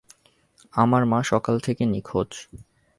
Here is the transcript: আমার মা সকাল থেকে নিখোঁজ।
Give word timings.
আমার 0.73 1.03
মা 1.05 1.19
সকাল 1.23 1.55
থেকে 1.59 1.83
নিখোঁজ। 1.85 2.29